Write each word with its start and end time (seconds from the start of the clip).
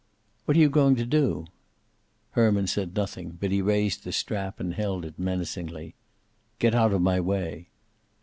"What 0.45 0.57
are 0.57 0.59
you 0.59 0.67
going 0.71 0.95
to 0.95 1.05
do?" 1.05 1.45
Herman 2.31 2.65
said 2.65 2.95
nothing, 2.95 3.37
but 3.39 3.51
he 3.51 3.61
raised 3.61 4.03
the 4.03 4.11
strap 4.11 4.59
and 4.59 4.73
held 4.73 5.05
it 5.05 5.19
menacingly. 5.19 5.93
"Get 6.57 6.73
out 6.73 6.91
of 6.91 7.03
my 7.03 7.19
way." 7.19 7.67